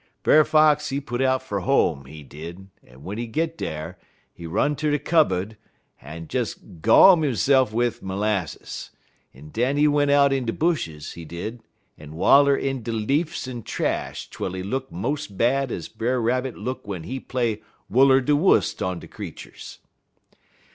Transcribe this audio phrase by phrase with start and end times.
[0.23, 3.99] "Brer Fox, he put out fer home, he did, en w'en he git dar
[4.33, 5.57] he run ter de cubbud
[6.01, 8.89] en des gawm hisse'f wid 'lasses,
[9.31, 11.61] en den he went out in de bushes, he did,
[11.99, 16.57] en waller in de leafs en trash twel he look mos' bad ez Brer Rabbit
[16.57, 19.77] look w'en he play Wull er de Wust on de creeturs.